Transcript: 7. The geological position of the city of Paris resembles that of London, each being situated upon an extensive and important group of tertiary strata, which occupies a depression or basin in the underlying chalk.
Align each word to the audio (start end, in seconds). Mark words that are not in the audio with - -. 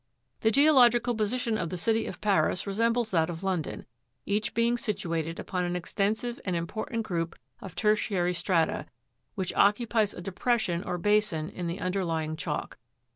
7. 0.39 0.39
The 0.47 0.51
geological 0.51 1.13
position 1.13 1.59
of 1.59 1.69
the 1.69 1.77
city 1.77 2.07
of 2.07 2.21
Paris 2.21 2.65
resembles 2.65 3.11
that 3.11 3.29
of 3.29 3.43
London, 3.43 3.85
each 4.25 4.55
being 4.55 4.75
situated 4.75 5.37
upon 5.39 5.63
an 5.63 5.75
extensive 5.75 6.41
and 6.43 6.55
important 6.55 7.03
group 7.05 7.37
of 7.59 7.75
tertiary 7.75 8.33
strata, 8.33 8.87
which 9.35 9.53
occupies 9.53 10.15
a 10.15 10.19
depression 10.21 10.83
or 10.83 10.97
basin 10.97 11.49
in 11.51 11.67
the 11.67 11.79
underlying 11.79 12.35
chalk. 12.35 12.79